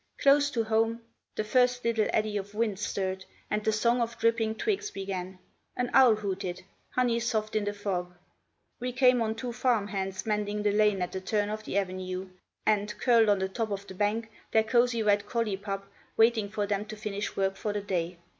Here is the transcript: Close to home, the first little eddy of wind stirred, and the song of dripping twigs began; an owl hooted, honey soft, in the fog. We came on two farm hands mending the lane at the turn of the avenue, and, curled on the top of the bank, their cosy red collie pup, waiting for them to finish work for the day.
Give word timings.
Close 0.17 0.49
to 0.49 0.63
home, 0.63 0.99
the 1.35 1.43
first 1.43 1.85
little 1.85 2.07
eddy 2.11 2.35
of 2.35 2.55
wind 2.55 2.79
stirred, 2.79 3.23
and 3.51 3.63
the 3.63 3.71
song 3.71 4.01
of 4.01 4.17
dripping 4.17 4.55
twigs 4.55 4.89
began; 4.89 5.37
an 5.77 5.91
owl 5.93 6.15
hooted, 6.15 6.63
honey 6.89 7.19
soft, 7.19 7.55
in 7.55 7.65
the 7.65 7.71
fog. 7.73 8.11
We 8.79 8.93
came 8.93 9.21
on 9.21 9.35
two 9.35 9.53
farm 9.53 9.89
hands 9.89 10.25
mending 10.25 10.63
the 10.63 10.71
lane 10.71 11.03
at 11.03 11.11
the 11.11 11.21
turn 11.21 11.49
of 11.51 11.65
the 11.65 11.77
avenue, 11.77 12.29
and, 12.65 12.97
curled 12.97 13.29
on 13.29 13.37
the 13.37 13.47
top 13.47 13.69
of 13.69 13.85
the 13.85 13.93
bank, 13.93 14.31
their 14.51 14.63
cosy 14.63 15.03
red 15.03 15.27
collie 15.27 15.55
pup, 15.55 15.85
waiting 16.17 16.49
for 16.49 16.65
them 16.65 16.85
to 16.85 16.95
finish 16.95 17.35
work 17.37 17.55
for 17.55 17.71
the 17.71 17.81
day. 17.81 18.17